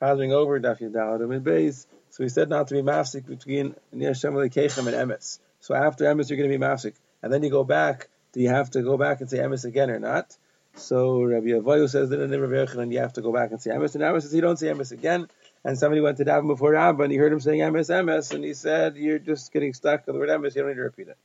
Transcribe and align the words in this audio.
Over. 0.00 0.60
So 2.10 2.22
he 2.22 2.28
said 2.28 2.48
not 2.48 2.68
to 2.68 2.74
be 2.74 2.82
mafsik 2.82 3.26
between 3.26 3.74
Nir 3.92 4.14
Shem 4.14 4.34
Kechem 4.34 4.86
and 4.86 5.10
Emes. 5.10 5.38
So 5.60 5.74
after 5.74 6.04
Emes, 6.04 6.30
you're 6.30 6.36
going 6.36 6.50
to 6.50 6.58
be 6.58 6.64
mafsik. 6.64 6.94
And 7.22 7.32
then 7.32 7.42
you 7.42 7.50
go 7.50 7.64
back. 7.64 8.08
Do 8.32 8.40
you 8.40 8.48
have 8.48 8.70
to 8.72 8.82
go 8.82 8.96
back 8.96 9.20
and 9.20 9.28
say 9.28 9.38
Emes 9.38 9.64
again 9.64 9.90
or 9.90 9.98
not? 9.98 10.36
So 10.74 11.22
Rabbi 11.22 11.48
Avoyu 11.48 11.88
says 11.88 12.10
that 12.10 12.20
in 12.20 12.30
the 12.30 12.40
Rabbi 12.40 12.80
and 12.80 12.92
you 12.92 13.00
have 13.00 13.14
to 13.14 13.22
go 13.22 13.32
back 13.32 13.50
and 13.50 13.60
say 13.60 13.70
Emes. 13.70 13.94
And 13.94 14.04
Emes 14.04 14.22
says 14.22 14.34
you 14.34 14.40
don't 14.40 14.58
say 14.58 14.68
Emes 14.68 14.92
again. 14.92 15.28
And 15.64 15.76
somebody 15.76 16.00
went 16.00 16.18
to 16.18 16.24
daven 16.24 16.46
before 16.46 16.72
Rabba 16.72 17.02
and 17.02 17.12
he 17.12 17.18
heard 17.18 17.32
him 17.32 17.40
saying 17.40 17.60
Emes, 17.60 17.90
Emes, 17.90 18.32
and 18.32 18.44
he 18.44 18.54
said, 18.54 18.96
You're 18.96 19.18
just 19.18 19.52
getting 19.52 19.74
stuck 19.74 20.06
with 20.06 20.14
the 20.14 20.20
word 20.20 20.28
Emes, 20.28 20.54
you 20.54 20.62
don't 20.62 20.70
need 20.70 20.76
to 20.76 20.82
repeat 20.82 21.08
it. 21.08 21.16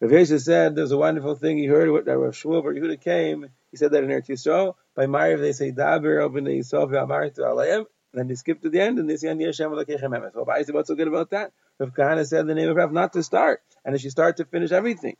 Rav 0.00 0.10
Yesha 0.10 0.40
said 0.40 0.74
there's 0.74 0.92
a 0.92 0.98
wonderful 0.98 1.34
thing 1.34 1.58
he 1.58 1.66
heard 1.66 1.90
what 1.90 2.06
Rav 2.06 2.34
Shmuel 2.34 2.62
Bar 2.62 2.72
Yehuda 2.72 3.00
came. 3.00 3.48
He 3.70 3.76
said 3.76 3.92
that 3.92 4.04
in 4.04 4.10
Eretz 4.10 4.28
Yisrael 4.28 4.74
by 4.94 5.06
Mariv 5.06 5.40
they 5.40 5.52
say 5.52 5.72
Daber 5.72 6.22
open 6.22 6.44
Yisrael 6.44 6.90
v'Amar 6.90 7.32
to 7.34 7.42
Alayim. 7.42 7.86
Then 8.12 8.26
they 8.26 8.34
skip 8.34 8.62
to 8.62 8.70
the 8.70 8.80
end 8.80 8.98
and 8.98 9.08
they 9.08 9.16
say 9.16 9.28
Ani 9.28 9.44
Hashem 9.44 9.70
Elokechem 9.70 10.02
Emes. 10.02 10.34
Well, 10.34 10.44
why 10.44 10.58
is 10.58 10.72
what's 10.72 10.88
so 10.88 10.94
good 10.94 11.08
about 11.08 11.30
that? 11.30 11.52
Rav 11.78 11.94
Kahana 11.94 12.26
said 12.26 12.46
the 12.46 12.54
name 12.54 12.68
of 12.68 12.76
Rav 12.76 12.92
not 12.92 13.12
to 13.12 13.22
start, 13.22 13.62
and 13.84 13.94
if 13.94 14.02
you 14.04 14.10
start 14.10 14.38
to 14.38 14.44
finish 14.44 14.72
everything. 14.72 15.16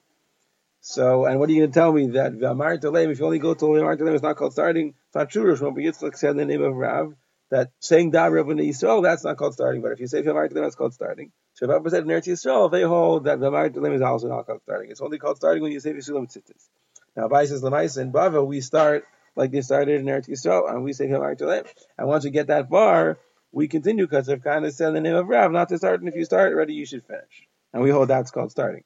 So, 0.81 1.27
and 1.27 1.39
what 1.39 1.49
are 1.49 1.53
you 1.53 1.61
going 1.61 1.73
to 1.73 1.79
tell 1.79 1.93
me 1.93 2.07
that 2.09 2.33
v'Amar 2.33 2.81
to 2.81 2.91
Alayim? 2.91 3.13
If 3.13 3.21
you 3.21 3.27
only 3.27 3.39
go 3.39 3.55
to 3.55 3.65
V'Amar 3.65 3.99
to 3.99 4.05
Alayim, 4.05 4.15
it's 4.15 4.23
not 4.23 4.37
called 4.37 4.53
starting. 4.53 4.95
It's 5.07 5.15
not 5.15 5.31
true. 5.31 5.49
Rav 5.49 5.61
Shmuel 5.61 5.77
Yitzchak 5.77 6.17
said 6.17 6.37
the 6.37 6.45
name 6.45 6.63
of 6.63 6.75
Rav 6.75 7.15
that 7.51 7.71
saying 7.81 8.15
open 8.17 8.57
the 8.57 8.69
Yisrael 8.69 9.03
that's 9.03 9.25
not 9.25 9.37
called 9.37 9.53
starting. 9.53 9.83
But 9.83 9.93
if 9.93 10.01
you 10.01 10.07
say 10.07 10.23
v'Amar 10.23 10.49
to 10.49 10.55
Alayim, 10.55 10.67
it's 10.67 10.77
called 10.77 10.95
starting. 10.95 11.33
So 11.55 11.71
Abba 11.71 11.91
said 11.91 12.05
in 12.05 12.09
Eretz 12.09 12.27
Yisrael, 12.27 12.71
they 12.71 12.83
hold 12.83 13.25
that 13.25 13.39
Marit 13.39 13.77
Lim 13.77 13.93
is 13.93 14.01
also 14.01 14.29
not 14.29 14.47
called 14.47 14.63
starting. 14.63 14.91
It's 14.91 15.03
only 15.03 15.19
called 15.19 15.37
starting 15.37 15.63
when 15.63 15.73
you 15.73 15.81
say 15.81 15.93
Visulam 15.93 16.27
Tzitzis. 16.27 16.69
Now, 17.15 17.29
Abai 17.29 17.47
says 17.47 17.63
Lamais 17.63 18.01
in 18.01 18.13
Bava, 18.13 18.47
we 18.47 18.63
start 18.63 19.05
like 19.41 19.53
they 19.53 19.63
started 19.63 19.99
in 19.99 20.07
Eretz 20.07 20.29
Yisrael, 20.29 20.71
and 20.71 20.85
we 20.85 20.93
say 20.93 21.09
Hilmar 21.09 21.35
Toleim. 21.35 21.67
And 21.97 22.07
once 22.07 22.25
you 22.25 22.31
get 22.31 22.49
that 22.49 22.69
far, 22.69 23.19
we 23.53 23.69
continue 23.69 24.07
because 24.07 24.29
I've 24.29 24.45
kind 24.45 24.67
of 24.67 24.75
said 24.75 24.95
the 24.95 25.01
name 25.01 25.15
of 25.15 25.27
Rav 25.29 25.51
not 25.51 25.71
to 25.71 25.79
start, 25.79 26.01
and 26.01 26.09
if 26.11 26.15
you 26.15 26.27
start 26.27 26.53
already, 26.53 26.75
you 26.75 26.85
should 26.85 27.05
finish. 27.05 27.49
And 27.73 27.83
we 27.83 27.89
hold 27.89 28.09
that's 28.09 28.31
called 28.31 28.51
starting. 28.51 28.85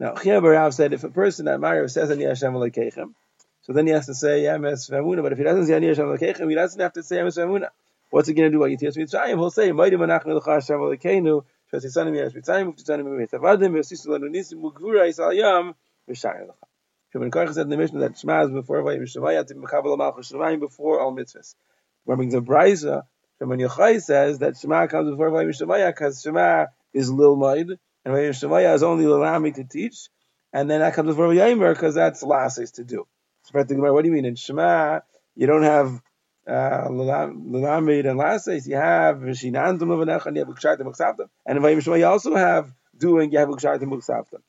Now, 0.00 0.14
Chiyabar 0.14 0.52
Rav 0.52 0.74
said 0.74 0.92
if 0.92 1.04
a 1.04 1.10
person 1.10 1.46
that 1.46 1.60
Marav 1.60 1.90
says 1.90 2.10
Ani 2.10 2.24
Hashem 2.24 2.52
Elokeichem, 2.52 3.14
so 3.62 3.72
then 3.72 3.86
he 3.86 3.92
has 3.92 4.06
to 4.06 4.14
say 4.14 4.42
Yemes 4.42 4.90
Vemuna, 4.90 5.22
but 5.22 5.30
if 5.32 5.38
he 5.38 5.44
doesn't 5.44 5.66
say 5.66 5.74
Ani 5.74 5.86
Hashem 5.86 6.06
Elokeichem, 6.06 6.48
he 6.48 6.56
doesn't 6.56 6.80
have 6.80 6.94
to 6.94 7.02
say 7.04 7.18
Yemes 7.18 7.38
Vemuna. 7.38 7.68
What's 8.10 8.26
he 8.26 8.34
going 8.34 8.50
to 8.50 8.58
do? 8.58 8.64
Yitzias 8.64 8.96
Mitzrayim, 8.96 9.36
he'll 9.36 9.50
say 9.50 9.70
Ma'adim 9.70 10.00
Anachnu 10.00 10.34
L'cha 10.34 10.54
Hashem 10.54 10.76
Elokeinu, 10.76 11.44
Shasisanim 11.72 12.16
Yemes 12.16 12.34
Mitzrayim, 12.34 12.74
Uvtisanim 12.74 13.04
Yemes 13.04 13.30
Avadim, 13.30 13.78
Yosisulanunis 13.78 14.54
Mugvura 14.54 15.06
Yisal 15.06 15.36
Yam, 15.36 15.74
V'shayim 16.10 16.48
L'cha. 16.48 16.67
Shimon 17.12 17.30
Karch 17.30 17.54
said 17.54 17.62
in 17.62 17.70
the 17.70 17.76
Mishnah 17.78 18.00
that 18.00 18.18
Shema 18.18 18.44
is 18.44 18.50
before 18.50 18.82
Vayim 18.82 19.02
Shemaya 19.02 19.46
to 19.46 19.54
Mechabal 19.54 19.96
Malchus 19.96 20.30
Shemayim 20.30 20.60
before 20.60 21.00
all 21.00 21.14
mitzvahs. 21.14 21.54
Remembering 22.04 22.28
the 22.28 22.42
Brisa, 22.42 23.04
Shimon 23.38 23.58
Yochai 23.58 24.02
says 24.02 24.40
that 24.40 24.58
Shema 24.58 24.86
comes 24.88 25.10
before 25.10 25.30
Vayim 25.30 25.48
Shemaya 25.48 25.88
because 25.88 26.20
Shema 26.20 26.66
is 26.92 27.10
Lil 27.10 27.36
Maid 27.36 27.70
and 28.04 28.14
Vayim 28.14 28.30
Shemaya 28.30 28.74
is 28.74 28.82
only 28.82 29.04
Lilami 29.04 29.54
to 29.54 29.64
teach, 29.64 30.08
and 30.52 30.70
then 30.70 30.80
that 30.80 30.94
comes 30.94 31.08
before 31.08 31.28
Vayim 31.28 31.66
because 31.66 31.94
that's 31.94 32.22
Lasis 32.22 32.72
to 32.72 32.84
do. 32.84 33.06
So 33.44 33.58
what 33.58 33.68
do 33.68 34.08
you 34.08 34.14
mean? 34.14 34.26
In 34.26 34.36
Shema, 34.36 35.00
you 35.34 35.46
don't 35.46 35.62
have 35.62 36.02
uh, 36.46 36.88
and 36.88 38.18
Lases, 38.18 38.68
you 38.68 38.76
have 38.76 39.16
Shinantum 39.16 39.80
Levanecha, 39.80 40.26
and 40.26 40.36
you 40.36 40.44
have 40.44 40.54
Kshatim 40.54 40.94
Ksavtim. 40.94 41.28
And 41.46 41.56
in 41.56 41.64
Vayim 41.64 41.82
Shema, 41.82 41.96
you 41.96 42.06
also 42.06 42.34
have 42.34 42.70
doing, 42.96 43.32
you 43.32 43.38
have 43.38 43.48
Kshatim 43.48 43.88
Ksavtim. 43.88 44.40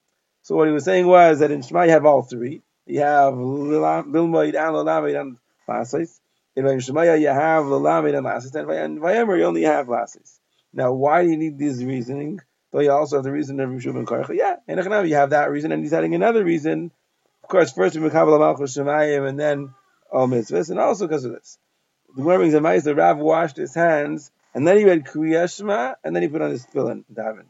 So 0.50 0.56
what 0.56 0.68
he 0.68 0.74
was 0.74 0.84
saying 0.84 1.06
was 1.06 1.42
that 1.42 1.52
in 1.52 1.62
Shema, 1.62 1.84
you 1.84 1.92
have 1.92 2.08
all 2.08 2.24
three. 2.24 2.64
You 2.88 3.02
have 3.02 3.36
Lilmoid 3.36 4.56
and 4.56 4.56
Lalamid 4.56 5.22
and 5.22 5.38
Lases. 5.68 6.20
In 6.56 6.66
Vayim 6.66 6.84
Shema, 6.84 7.04
you 7.04 7.28
have 7.28 7.66
Lalamid 7.66 8.18
and 8.18 8.26
Lases. 8.26 8.56
And 8.56 8.68
Vayim 8.68 9.38
you 9.38 9.44
only 9.44 9.62
have 9.62 9.88
Lases. 9.88 10.40
Now, 10.74 10.94
why 10.94 11.22
do 11.22 11.30
you 11.30 11.38
need 11.38 11.60
this 11.60 11.84
reasoning? 11.84 12.40
But 12.72 12.80
you 12.80 12.92
also 12.92 13.18
have 13.18 13.26
the 13.26 13.32
reason 13.32 13.60
of 13.60 13.70
Rishub 13.70 13.96
and. 13.96 14.36
Yeah, 14.36 14.56
in 14.68 14.80
Echanam, 14.80 15.08
you 15.08 15.14
have 15.14 15.30
that 15.30 15.52
reason, 15.52 15.72
and 15.72 15.84
he's 15.84 15.94
adding 15.94 16.16
another 16.16 16.44
reason. 16.44 16.92
Of 17.44 17.50
course, 17.50 17.72
first 17.72 17.96
we 17.96 18.10
Mekabal 18.10 18.40
Malchus 18.40 18.76
Shemayim, 18.76 19.30
and 19.30 19.40
then 19.40 19.76
all 20.12 20.28
mitzvahs, 20.28 20.72
and 20.72 20.80
also 20.80 21.06
because 21.06 21.26
of 21.26 21.34
this 21.34 21.60
the 22.08 22.24
Gemara 22.24 22.40
brings 22.40 22.56
a 22.56 22.62
mice, 22.62 22.86
the 22.86 22.96
Rav 22.96 23.20
washed 23.20 23.58
his 23.58 23.76
hands, 23.76 24.32
and 24.56 24.68
then 24.68 24.78
he 24.78 24.86
read 24.86 25.06
Kriyashma, 25.06 25.94
and 26.04 26.16
then 26.16 26.24
he 26.24 26.28
put 26.28 26.42
on 26.42 26.50
his 26.50 26.66
tefillin, 26.66 27.04
davened. 27.14 27.46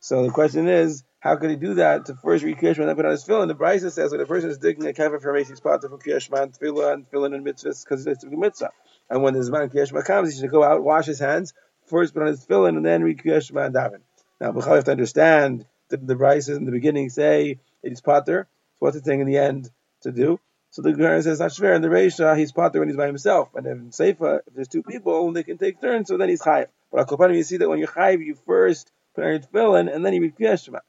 So 0.00 0.24
the 0.24 0.32
question 0.32 0.66
is, 0.66 1.04
how 1.22 1.36
could 1.36 1.50
he 1.50 1.56
do 1.56 1.74
that 1.74 2.06
to 2.06 2.16
first 2.16 2.42
read 2.42 2.58
Kriyashma 2.58 2.80
and 2.80 2.88
then 2.88 2.96
put 2.96 3.04
on 3.04 3.12
his 3.12 3.24
tefillin? 3.24 3.46
The 3.46 3.54
Brisa 3.54 3.92
says 3.92 4.10
that 4.10 4.18
the 4.18 4.26
person 4.26 4.50
is 4.50 4.58
digging 4.58 4.88
a 4.88 4.92
kever 4.92 5.22
from 5.22 5.36
Macy's 5.36 5.58
spot 5.58 5.80
for 5.80 5.96
Kriyashma 5.96 6.42
and 6.42 6.52
and 6.60 7.08
tefillin 7.08 7.32
and 7.32 7.46
mitzvahs 7.46 7.84
because 7.84 8.04
it's 8.08 8.24
a 8.24 8.26
mitzvah. 8.28 8.70
And 9.08 9.22
when 9.22 9.32
the 9.32 9.38
Zman 9.38 9.72
Kriyashma 9.72 10.04
comes, 10.04 10.34
he 10.34 10.40
should 10.40 10.50
go 10.50 10.64
out, 10.64 10.82
wash 10.82 11.06
his 11.06 11.20
hands, 11.20 11.54
first 11.86 12.12
put 12.12 12.22
on 12.22 12.28
his 12.28 12.44
tefillin, 12.44 12.76
and 12.76 12.84
then 12.84 13.04
read 13.04 13.18
Kriyashma 13.18 13.66
and 13.66 13.72
daven. 13.72 14.00
Now, 14.40 14.50
we 14.50 14.62
have 14.62 14.82
to 14.82 14.90
understand 14.90 15.64
that 15.90 16.04
the 16.04 16.16
Brisa 16.16 16.56
in 16.56 16.64
the 16.64 16.72
beginning 16.72 17.08
say 17.08 17.60
it 17.84 17.92
is 17.92 18.00
potter. 18.00 18.48
So 18.48 18.76
what's 18.80 18.96
the 18.96 19.00
thing 19.00 19.20
in 19.20 19.28
the 19.28 19.38
end 19.38 19.70
to 20.00 20.10
do? 20.10 20.40
So 20.70 20.82
the 20.82 20.92
Gemara 20.92 21.22
says 21.22 21.38
not 21.38 21.52
fair. 21.52 21.74
In 21.74 21.82
the 21.82 21.88
Reisha, 21.88 22.36
he's 22.36 22.50
potter 22.50 22.80
when 22.80 22.88
he's 22.88 22.96
by 22.96 23.06
himself. 23.06 23.54
And 23.54 23.64
in 23.64 23.90
Seifa, 23.90 24.40
if 24.46 24.54
there's 24.54 24.66
two 24.66 24.82
people, 24.82 25.30
they 25.30 25.44
can 25.44 25.56
take 25.56 25.80
turns, 25.80 26.08
so 26.08 26.16
then 26.16 26.30
he's 26.30 26.42
chayiv. 26.42 26.66
But 26.90 27.06
Akopanim, 27.06 27.36
you 27.36 27.44
see 27.44 27.58
that 27.58 27.68
when 27.68 27.78
you're 27.78 27.86
chayiv, 27.86 28.24
you 28.24 28.34
first 28.44 28.90
put 29.14 29.22
on 29.22 29.30
your 29.30 29.38
tefillin, 29.38 29.94
and 29.94 30.04
then 30.04 30.14
you 30.14 30.22
read 30.22 30.34
Kriyashma. 30.34 30.80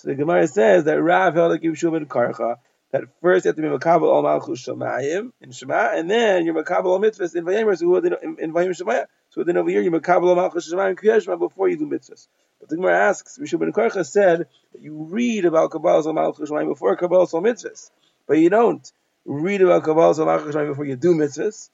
So 0.00 0.08
the 0.08 0.14
Gemara 0.14 0.46
says 0.46 0.84
that 0.84 1.02
Rav 1.02 1.34
held 1.34 1.52
like 1.52 1.60
Yehoshua 1.60 1.92
ben 1.92 2.06
Karcha, 2.06 2.56
that 2.90 3.04
first 3.20 3.44
you 3.44 3.50
have 3.50 3.56
to 3.56 3.60
be 3.60 3.68
Makabal 3.68 4.10
al 4.10 4.22
Malchus 4.22 4.66
Shemayim 4.66 5.32
in 5.42 5.52
Shema, 5.52 5.90
and 5.92 6.10
then 6.10 6.46
you're 6.46 6.54
Makabal 6.54 6.86
al 6.86 7.00
Mitzvahs 7.00 7.36
in 7.36 7.44
Vayemer, 7.44 7.76
so 7.76 7.96
in 7.96 8.54
Vayim 8.54 8.70
Shemaya. 8.70 9.04
So 9.28 9.44
then 9.44 9.58
over 9.58 9.68
here, 9.68 9.82
you're 9.82 9.92
Makabal 9.92 10.30
al 10.30 10.36
Malchus 10.36 10.72
Shemayim 10.72 10.98
Kriyashma 10.98 11.38
before 11.38 11.68
you 11.68 11.76
do 11.76 11.86
Mitzvahs. 11.86 12.28
But 12.58 12.70
the 12.70 12.76
Gemara 12.76 12.98
asks, 12.98 13.38
Yehoshua 13.38 13.60
ben 13.60 13.72
Karcha 13.74 14.06
said 14.06 14.46
that 14.72 14.80
you 14.80 14.94
read 15.10 15.44
about 15.44 15.70
Kabbalah 15.70 16.06
al 16.06 16.14
Malchus 16.14 16.48
Shemayim 16.48 16.68
before 16.68 16.96
Kabbalah 16.96 17.28
al 17.34 17.42
Mitzvahs, 17.42 17.90
but 18.26 18.38
you 18.38 18.48
don't 18.48 18.90
read 19.26 19.60
about 19.60 19.84
Kabbalah 19.84 20.14
Samach 20.14 20.66
before 20.66 20.86
you 20.86 20.96
do 20.96 21.14
mitzvahs. 21.14 21.68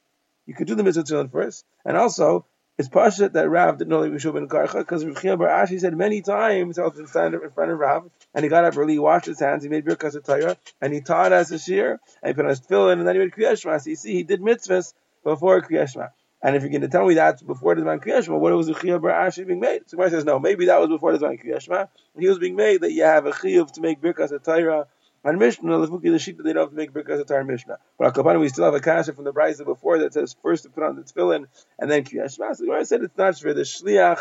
You 0.46 0.54
could 0.54 0.66
do 0.66 0.74
the 0.74 0.82
mitzvah 0.82 1.28
first. 1.28 1.64
And 1.84 1.96
also, 1.96 2.44
it's 2.78 2.88
Pashat 2.88 3.32
that 3.32 3.48
Rav 3.48 3.78
didn't 3.78 3.90
know 3.90 4.02
that 4.02 4.22
have 4.22 4.32
been 4.34 4.48
Karcha, 4.48 4.78
because 4.78 5.04
Rechia 5.04 5.38
Bar 5.38 5.48
Ashi 5.48 5.80
said 5.80 5.96
many 5.96 6.20
times, 6.20 6.76
he 6.76 6.82
was 6.82 7.10
standing 7.10 7.40
in 7.42 7.50
front 7.50 7.70
of 7.70 7.78
Rav, 7.78 8.10
and 8.34 8.44
he 8.44 8.50
got 8.50 8.64
up 8.64 8.76
early, 8.76 8.94
he 8.94 8.98
washed 8.98 9.26
his 9.26 9.40
hands, 9.40 9.62
he 9.62 9.70
made 9.70 9.84
Birkas 9.84 10.22
Torah, 10.24 10.56
and 10.80 10.92
he 10.92 11.00
taught 11.00 11.32
us 11.32 11.50
a 11.50 11.58
shir, 11.58 11.98
and 12.22 12.28
he 12.28 12.34
put 12.34 12.44
on 12.44 12.50
his 12.50 12.60
tefillin, 12.60 12.98
and 12.98 13.08
then 13.08 13.14
he 13.14 13.20
made 13.20 13.32
Kriyashma. 13.32 13.80
So 13.80 13.90
you 13.90 13.96
see, 13.96 14.12
he 14.12 14.22
did 14.24 14.40
mitzvahs 14.40 14.92
before 15.24 15.62
Kriyashma. 15.62 16.10
And 16.42 16.54
if 16.54 16.62
you're 16.62 16.70
going 16.70 16.82
to 16.82 16.88
tell 16.88 17.06
me 17.06 17.14
that's 17.14 17.40
before 17.42 17.74
the 17.74 17.80
Zman 17.80 18.04
Kriyashma, 18.04 18.38
what 18.38 18.52
was 18.52 18.66
the 18.66 18.74
Chiya 18.74 19.00
Bar 19.00 19.10
Ashi 19.10 19.46
being 19.46 19.58
made? 19.58 19.88
So 19.88 19.96
says, 20.08 20.26
no, 20.26 20.38
maybe 20.38 20.66
that 20.66 20.78
was 20.78 20.90
before 20.90 21.16
the 21.16 21.26
Zman 21.26 21.42
Kriyashma. 21.42 21.88
He 22.18 22.28
was 22.28 22.38
being 22.38 22.56
made 22.56 22.82
that 22.82 22.92
you 22.92 23.04
have 23.04 23.24
a 23.24 23.32
Chiyuv 23.32 23.72
to 23.72 23.80
make 23.80 24.02
Birkas 24.02 24.30
Torah 24.44 24.86
on 25.26 25.38
Mishnah, 25.38 25.78
the 25.78 25.88
Fuki 25.88 26.12
the 26.12 26.18
sheet 26.20 26.38
they 26.42 26.52
don't 26.52 26.62
have 26.62 26.70
to 26.70 26.76
make 26.76 26.92
because 26.92 27.20
brikas 27.20 27.26
atar 27.26 27.44
Mishnah. 27.44 27.78
But 27.98 28.14
Akapan, 28.14 28.40
we 28.40 28.48
still 28.48 28.64
have 28.64 28.74
a 28.74 28.80
kasha 28.80 29.12
from 29.12 29.24
the 29.24 29.32
Brisa 29.32 29.64
before 29.64 29.98
that 29.98 30.14
says 30.14 30.36
first 30.40 30.62
to 30.62 30.70
put 30.70 30.84
on 30.84 30.94
the 30.94 31.02
tefillin 31.02 31.46
and 31.78 31.90
then 31.90 32.04
Kriyas 32.04 32.36
Shema. 32.36 32.52
So 32.52 32.72
I 32.72 32.84
said 32.84 33.02
it's 33.02 33.16
not 33.18 33.36
for 33.38 33.52
the 33.52 33.62
Shliach. 33.62 34.20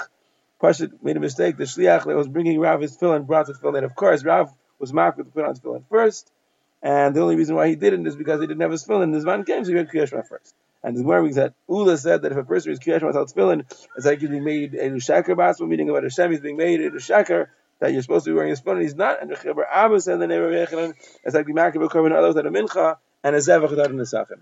Pashit 0.59 1.03
made 1.03 1.15
a 1.15 1.19
mistake. 1.19 1.57
The 1.57 1.65
Shliach 1.65 2.05
that 2.05 2.15
was 2.15 2.27
bringing 2.27 2.59
Rav 2.59 2.81
his 2.81 2.97
tefillin 2.97 3.27
brought 3.27 3.45
the 3.45 3.53
tefillin. 3.53 3.83
Of 3.83 3.93
course, 3.95 4.23
Rav 4.23 4.51
was 4.79 4.91
marked 4.91 5.19
with 5.19 5.27
to 5.27 5.33
put 5.33 5.45
on 5.45 5.55
tefillin 5.55 5.83
first, 5.89 6.31
and 6.81 7.15
the 7.15 7.21
only 7.21 7.35
reason 7.35 7.55
why 7.55 7.67
he 7.67 7.75
didn't 7.75 8.07
is 8.07 8.15
because 8.15 8.41
he 8.41 8.47
didn't 8.47 8.61
have 8.61 8.71
his 8.71 8.83
tefillin. 8.83 9.13
This 9.13 9.23
man 9.23 9.43
came, 9.43 9.63
so 9.63 9.71
he 9.71 9.77
had 9.77 9.89
Kriyas 9.89 10.09
Shema 10.09 10.23
first. 10.23 10.55
And 10.83 10.97
the 10.97 11.01
Gemara 11.01 11.31
that 11.33 11.53
Ula 11.67 11.97
said 11.97 12.23
that 12.23 12.31
if 12.31 12.37
a 12.37 12.43
person 12.43 12.71
is 12.71 12.79
Kriyas 12.79 13.01
Shema 13.01 13.07
without 13.07 13.27
tefillin, 13.27 13.59
it's 13.95 14.05
like 14.07 14.21
he's 14.21 14.29
being 14.29 14.43
made 14.43 14.73
a 14.73 14.89
Lushaker 14.89 15.35
Basma, 15.35 15.67
meaning 15.67 15.89
about 15.89 16.03
Hashem, 16.03 16.31
he's 16.31 16.39
being 16.39 16.57
made 16.57 16.81
a 16.81 16.89
Lushaker 16.89 17.47
that 17.79 17.93
you're 17.93 18.01
supposed 18.01 18.25
to 18.25 18.31
be 18.31 18.35
wearing 18.35 18.51
a 18.51 18.55
spoon 18.55 18.75
and 18.75 18.83
he's 18.83 18.95
not, 18.95 19.21
and 19.21 19.29
the 19.29 19.35
Chabar 19.35 19.65
Abba 19.71 19.99
said 20.01 20.19
the 20.19 20.27
name 20.27 20.43
of 20.43 20.51
Yechanan, 20.51 20.93
it's 21.23 21.35
like 21.35 21.45
the 21.45 21.53
Makabah 21.53 21.89
Korban 21.89 22.13
others 22.13 22.35
that 22.35 22.45
a 22.45 22.51
Mincha, 22.51 22.97
and 23.23 23.35
a 23.35 23.39
Zevach 23.39 23.75
that 23.75 23.89
in 23.89 23.97
the 23.97 24.03
Sachim. 24.03 24.41